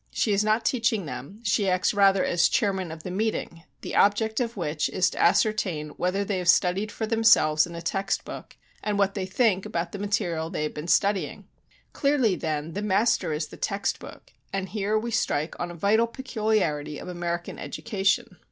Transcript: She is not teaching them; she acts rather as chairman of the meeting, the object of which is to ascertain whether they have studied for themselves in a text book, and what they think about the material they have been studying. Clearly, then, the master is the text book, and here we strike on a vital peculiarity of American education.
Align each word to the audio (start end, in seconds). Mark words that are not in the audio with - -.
She 0.09 0.33
is 0.33 0.43
not 0.43 0.65
teaching 0.65 1.05
them; 1.05 1.41
she 1.43 1.69
acts 1.69 1.93
rather 1.93 2.25
as 2.25 2.49
chairman 2.49 2.91
of 2.91 3.03
the 3.03 3.11
meeting, 3.11 3.65
the 3.81 3.95
object 3.95 4.39
of 4.39 4.57
which 4.57 4.89
is 4.89 5.11
to 5.11 5.21
ascertain 5.21 5.89
whether 5.89 6.25
they 6.25 6.39
have 6.39 6.47
studied 6.49 6.91
for 6.91 7.05
themselves 7.05 7.67
in 7.67 7.75
a 7.75 7.83
text 7.83 8.25
book, 8.25 8.57
and 8.83 8.97
what 8.97 9.13
they 9.13 9.27
think 9.27 9.63
about 9.63 9.91
the 9.91 9.99
material 9.99 10.49
they 10.49 10.63
have 10.63 10.73
been 10.73 10.87
studying. 10.87 11.45
Clearly, 11.93 12.35
then, 12.35 12.73
the 12.73 12.81
master 12.81 13.31
is 13.31 13.49
the 13.49 13.57
text 13.57 13.99
book, 13.99 14.31
and 14.51 14.69
here 14.69 14.97
we 14.97 15.11
strike 15.11 15.53
on 15.59 15.69
a 15.69 15.75
vital 15.75 16.07
peculiarity 16.07 16.97
of 16.97 17.07
American 17.07 17.59
education. 17.59 18.37